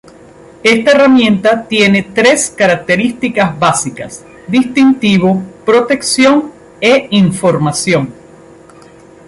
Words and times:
Esta 0.63 0.93
herramienta 0.93 1.67
tiene 1.67 2.01
tres 2.01 2.49
características 2.49 3.59
básicas: 3.59 4.25
distintivo, 4.49 5.43
protección 5.63 6.51
e 6.81 7.05
información. 7.11 8.11